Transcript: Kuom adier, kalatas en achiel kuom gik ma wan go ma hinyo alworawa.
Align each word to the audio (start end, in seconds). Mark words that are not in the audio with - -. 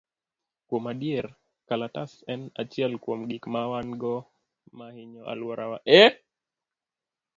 Kuom 0.67 0.85
adier, 0.91 1.25
kalatas 1.67 2.11
en 2.31 2.41
achiel 2.61 2.93
kuom 3.03 3.21
gik 3.29 3.43
ma 3.53 3.61
wan 3.71 3.87
go 4.01 4.15
ma 4.77 4.85
hinyo 4.95 5.21
alworawa. 5.31 5.77